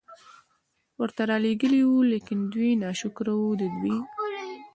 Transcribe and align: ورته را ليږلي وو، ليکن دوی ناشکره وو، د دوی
ورته 0.99 1.21
را 1.29 1.37
ليږلي 1.43 1.81
وو، 1.85 2.07
ليکن 2.11 2.39
دوی 2.53 2.71
ناشکره 2.83 3.33
وو، 3.37 3.49
د 3.59 3.61
دوی 3.75 3.97